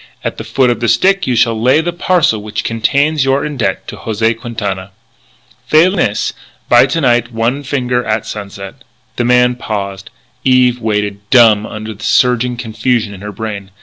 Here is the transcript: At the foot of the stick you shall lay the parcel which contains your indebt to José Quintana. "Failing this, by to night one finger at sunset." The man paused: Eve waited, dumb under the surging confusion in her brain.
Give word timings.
At 0.23 0.37
the 0.37 0.43
foot 0.43 0.71
of 0.71 0.79
the 0.79 0.87
stick 0.87 1.27
you 1.27 1.35
shall 1.35 1.61
lay 1.61 1.79
the 1.79 1.93
parcel 1.93 2.41
which 2.41 2.63
contains 2.63 3.23
your 3.23 3.43
indebt 3.45 3.85
to 3.85 3.97
José 3.97 4.35
Quintana. 4.35 4.89
"Failing 5.67 5.97
this, 5.97 6.33
by 6.67 6.87
to 6.87 7.01
night 7.01 7.31
one 7.31 7.61
finger 7.61 8.03
at 8.03 8.25
sunset." 8.25 8.83
The 9.17 9.25
man 9.25 9.53
paused: 9.53 10.09
Eve 10.43 10.81
waited, 10.81 11.19
dumb 11.29 11.67
under 11.67 11.93
the 11.93 12.03
surging 12.03 12.57
confusion 12.57 13.13
in 13.13 13.21
her 13.21 13.31
brain. 13.31 13.69